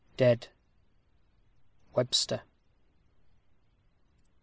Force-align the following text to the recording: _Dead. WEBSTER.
_Dead. 0.17 0.47
WEBSTER. 1.93 2.41